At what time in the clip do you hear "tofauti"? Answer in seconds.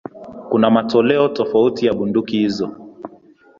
1.27-1.85